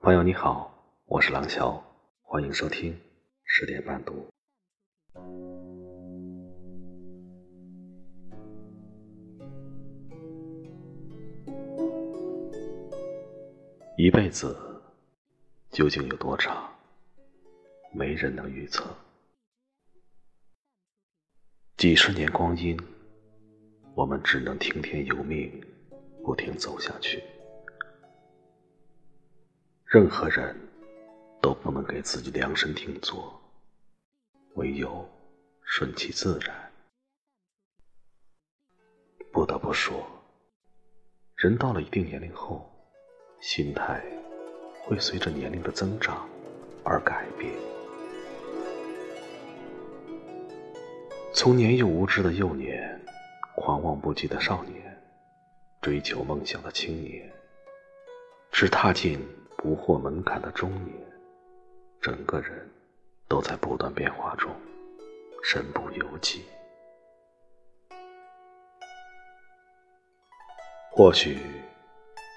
[0.00, 0.72] 朋友你好，
[1.06, 1.82] 我是郎乔，
[2.22, 2.96] 欢迎收听
[3.44, 4.28] 十点半读。
[13.96, 14.56] 一辈子
[15.70, 16.72] 究竟有多长？
[17.92, 18.84] 没人能预测。
[21.76, 22.78] 几十年光阴，
[23.96, 25.60] 我们只能听天由命，
[26.22, 27.20] 不停走下去。
[29.90, 30.54] 任何人
[31.40, 33.40] 都不能给自己量身定做，
[34.56, 35.08] 唯有
[35.62, 36.54] 顺其自然。
[39.32, 40.06] 不得不说，
[41.36, 42.70] 人到了一定年龄后，
[43.40, 44.04] 心态
[44.84, 46.28] 会随着年龄的增长
[46.84, 47.50] 而改变。
[51.32, 53.02] 从年幼无知的幼年，
[53.56, 55.02] 狂妄不羁的少年，
[55.80, 57.32] 追求梦想的青年，
[58.52, 59.18] 只踏进。
[59.60, 60.96] 不惑门槛的中年，
[62.00, 62.70] 整个人
[63.26, 64.54] 都在不断变化中，
[65.42, 66.44] 身不由己。
[70.92, 71.40] 或许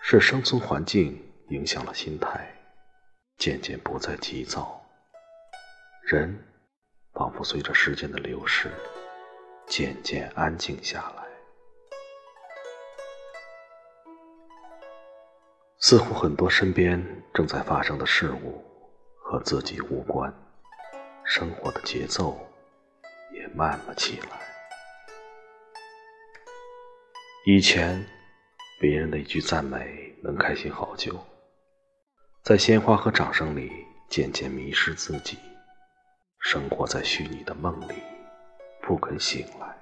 [0.02, 2.52] 是生存环境影响了心态，
[3.38, 4.84] 渐渐不再急躁，
[6.02, 6.44] 人
[7.14, 8.72] 仿佛随着时间的流逝，
[9.68, 11.31] 渐渐安静下来。
[15.82, 18.64] 似乎很多身边正在发生的事物
[19.18, 20.32] 和自己无关，
[21.26, 22.40] 生活的节奏
[23.34, 24.40] 也慢了起来。
[27.48, 28.06] 以前，
[28.80, 31.20] 别人的一句赞美能开心好久，
[32.44, 33.72] 在鲜花和掌声里
[34.08, 35.40] 渐渐迷失自己，
[36.42, 37.96] 生活在虚拟的梦里，
[38.84, 39.76] 不肯醒来。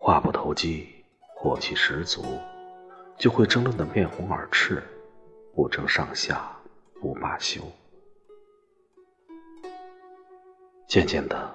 [0.00, 1.04] 话不投机，
[1.36, 2.24] 火气十足。
[3.18, 4.82] 就会争论的面红耳赤，
[5.54, 6.50] 不争上下，
[7.00, 7.60] 不罢休。
[10.88, 11.50] 渐渐的，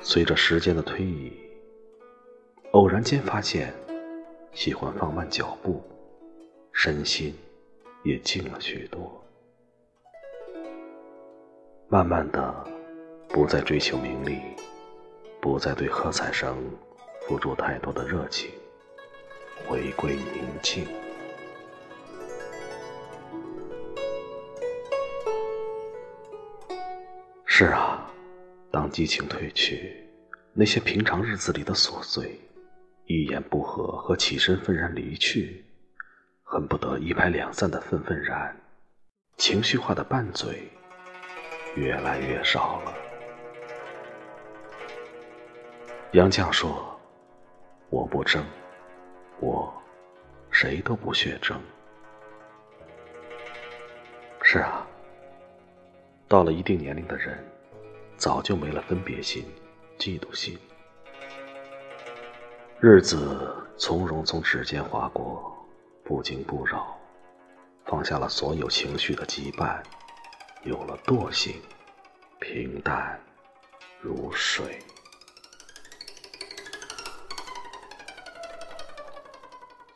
[0.00, 1.32] 随着时间的推移，
[2.72, 3.72] 偶然间发现，
[4.52, 5.82] 喜欢放慢脚步，
[6.70, 7.34] 身心
[8.04, 9.24] 也静了许多。
[11.88, 12.54] 慢慢的，
[13.28, 14.38] 不再追求名利，
[15.40, 16.56] 不再对喝彩声
[17.22, 18.50] 付出太多的热情。
[19.68, 20.86] 回归宁静。
[27.44, 28.10] 是啊，
[28.70, 30.08] 当激情褪去，
[30.54, 32.40] 那些平常日子里的琐碎，
[33.04, 35.66] 一言不合和起身愤然离去，
[36.44, 38.56] 恨不得一拍两散的愤愤然，
[39.36, 40.66] 情绪化的拌嘴，
[41.76, 42.94] 越来越少了。
[46.12, 46.98] 杨绛说
[47.90, 48.42] ：“我不争。”
[49.40, 49.72] 我，
[50.50, 51.60] 谁都不屑争。
[54.42, 54.86] 是啊，
[56.26, 57.38] 到了一定年龄的人，
[58.16, 59.44] 早就没了分别心、
[59.98, 60.58] 嫉妒心。
[62.80, 65.54] 日子从容从指尖划过，
[66.04, 66.96] 不惊不扰，
[67.84, 69.82] 放下了所有情绪的羁绊，
[70.62, 71.60] 有了惰性，
[72.38, 73.20] 平淡
[74.00, 74.78] 如水。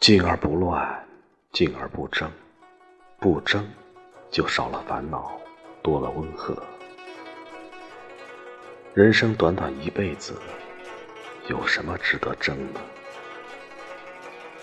[0.02, 1.06] 静而不乱，
[1.52, 2.28] 静而不争，
[3.20, 3.64] 不争
[4.32, 5.40] 就少了烦恼，
[5.80, 6.60] 多了温和。
[8.94, 10.34] 人生短短一辈子，
[11.46, 12.80] 有什么值得争的？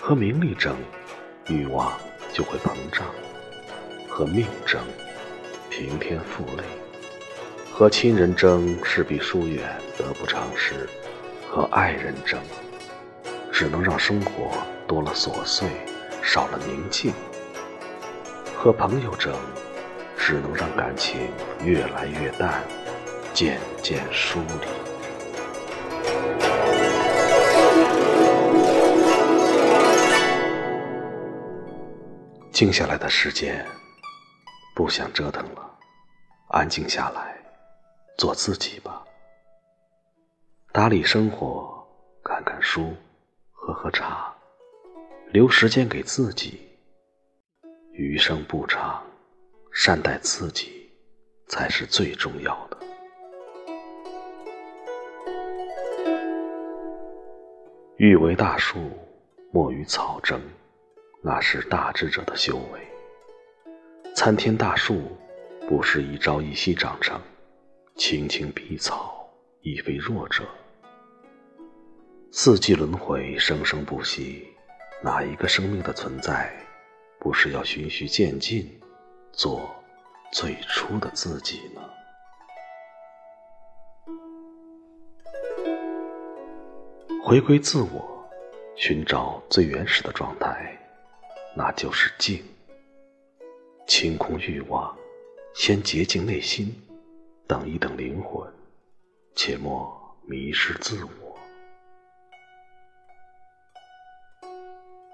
[0.02, 0.76] 和名利争，
[1.48, 1.98] 欲望
[2.34, 3.06] 就会膨胀；
[4.10, 4.82] 和命争，
[5.70, 6.64] 平添负累；
[7.74, 9.66] 和亲人争，势必疏远，
[9.98, 10.76] 得不偿失；
[11.50, 12.38] 和爱人争，
[13.54, 14.52] 只能让生活。
[14.90, 15.70] 多了琐碎，
[16.24, 17.14] 少了宁静。
[18.58, 19.32] 和朋友争，
[20.18, 21.30] 只能让感情
[21.64, 22.64] 越来越淡，
[23.32, 24.68] 渐渐疏离。
[32.52, 33.64] 静下来的时间，
[34.76, 35.72] 不想折腾了，
[36.48, 37.38] 安静下来，
[38.18, 39.04] 做自己吧。
[40.72, 41.88] 打理生活，
[42.24, 42.92] 看看书，
[43.52, 44.34] 喝喝茶。
[45.32, 46.60] 留时间给自己，
[47.92, 49.06] 余生不长，
[49.72, 50.90] 善待自己
[51.46, 52.78] 才是最重要的。
[57.98, 58.80] 欲为大树，
[59.52, 60.42] 莫与草争，
[61.22, 62.80] 那是大智者的修为。
[64.16, 65.16] 参天大树，
[65.68, 67.22] 不是一朝一夕长成，
[67.96, 69.32] 青青碧草，
[69.62, 70.44] 亦非弱者。
[72.32, 74.48] 四季轮回，生生不息。
[75.02, 76.54] 哪一个生命的存在，
[77.20, 78.70] 不是要循序渐进，
[79.32, 79.74] 做
[80.34, 81.82] 最初的自己呢？
[87.24, 88.30] 回归自我，
[88.76, 90.78] 寻找最原始的状态，
[91.56, 92.44] 那就是静。
[93.88, 94.94] 清空欲望，
[95.54, 96.76] 先洁净内心，
[97.48, 98.46] 等一等灵魂，
[99.34, 99.90] 切莫
[100.26, 101.29] 迷失自我。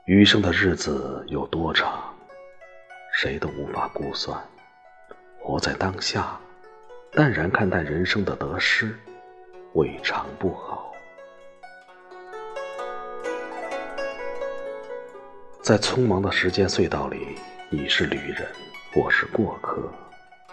[0.05, 2.13] 余生的日子有多长，
[3.11, 4.39] 谁都无法估算。
[5.39, 6.39] 活在当下，
[7.11, 8.95] 淡然看待人生的得失，
[9.73, 10.93] 未尝不好。
[15.63, 17.39] 在匆忙的时间隧道里，
[17.71, 18.47] 你是旅人，
[18.95, 19.91] 我是过客。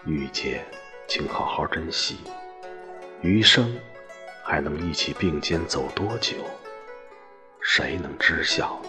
[0.07, 0.65] 遇见，
[1.07, 2.21] 请好好珍惜。
[3.21, 3.71] 余生
[4.43, 6.37] 还能一起并肩走多久？
[7.61, 8.81] 谁能知晓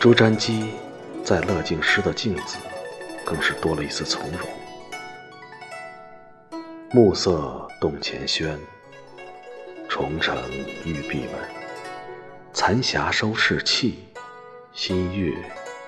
[0.00, 0.74] 朱瞻基
[1.24, 2.56] 在乐静诗的“静”字，
[3.26, 4.48] 更是多了一丝从容。
[6.92, 8.56] 暮色动前轩，
[9.88, 10.36] 重城
[10.84, 11.32] 玉闭门。
[12.52, 14.04] 残霞收世气，
[14.72, 15.34] 新月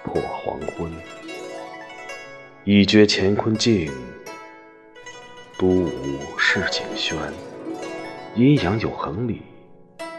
[0.03, 0.91] 破黄昏。
[2.65, 3.93] 已觉乾坤静，
[5.57, 7.15] 都无市井喧。
[8.35, 9.43] 阴阳有恒理，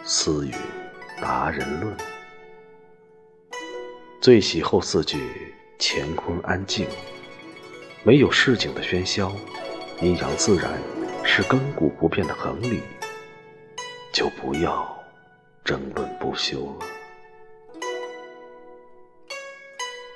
[0.05, 0.53] 思与
[1.21, 1.93] 达人论。
[4.21, 5.17] 最喜后四句：
[5.79, 6.85] 乾坤安静，
[8.03, 9.35] 没有市井的喧嚣，
[9.99, 10.71] 阴阳自然
[11.23, 12.81] 是亘古不变的恒理，
[14.13, 14.95] 就不要。
[15.63, 16.85] 争论不休了。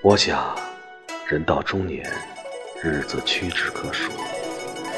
[0.04, 0.56] 我想，
[1.28, 2.08] 人到中年，
[2.84, 4.12] 日子屈指可数。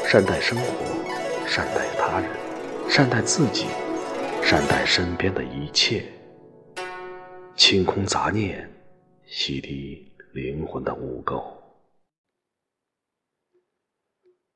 [0.06, 2.28] 善待生活，善待他人，
[2.90, 3.68] 善待自己，
[4.42, 6.04] 善待身边的一切。
[7.56, 8.66] 清空杂念，
[9.30, 10.02] 洗涤
[10.32, 11.56] 灵魂的污垢。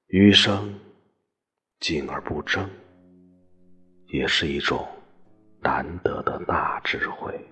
[0.06, 0.80] 余生，
[1.80, 2.68] 静而不争，
[4.08, 4.86] 也是一种。
[5.60, 7.51] 难得的大智慧。